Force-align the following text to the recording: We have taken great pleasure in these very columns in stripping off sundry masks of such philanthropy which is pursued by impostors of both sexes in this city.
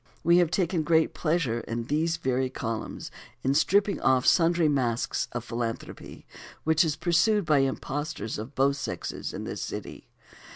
We 0.23 0.37
have 0.39 0.49
taken 0.49 0.81
great 0.81 1.13
pleasure 1.13 1.59
in 1.59 1.83
these 1.83 2.17
very 2.17 2.49
columns 2.49 3.11
in 3.43 3.53
stripping 3.53 4.01
off 4.01 4.25
sundry 4.25 4.67
masks 4.67 5.27
of 5.31 5.43
such 5.43 5.49
philanthropy 5.49 6.25
which 6.63 6.83
is 6.83 6.95
pursued 6.95 7.45
by 7.45 7.59
impostors 7.59 8.39
of 8.39 8.55
both 8.55 8.77
sexes 8.77 9.31
in 9.31 9.43
this 9.43 9.61
city. 9.61 10.07